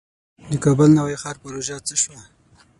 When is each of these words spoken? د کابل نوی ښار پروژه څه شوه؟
د 0.51 0.53
کابل 0.65 0.89
نوی 0.99 1.15
ښار 1.21 1.35
پروژه 1.43 1.77
څه 1.87 1.95
شوه؟ 2.01 2.21